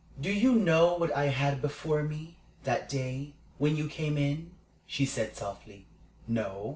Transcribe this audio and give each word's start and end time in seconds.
"Do 0.19 0.31
you 0.33 0.53
know 0.55 0.95
what 0.97 1.15
I 1.15 1.25
had 1.25 1.61
before 1.61 2.01
me 2.01 2.37
that 2.63 2.89
day 2.89 3.33
when 3.59 3.75
you 3.77 3.87
came 3.87 4.17
in?" 4.17 4.49
she 4.87 5.05
said, 5.05 5.35
softly. 5.35 5.85
"No. 6.27 6.69